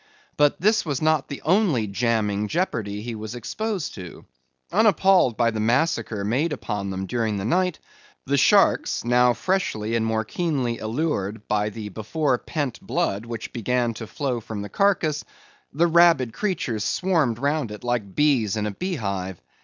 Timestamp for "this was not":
0.59-1.27